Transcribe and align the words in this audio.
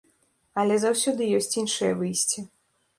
Але 0.61 0.79
заўсёды 0.87 1.29
ёсць 1.37 1.53
іншае 1.65 1.93
выйсце. 2.05 2.39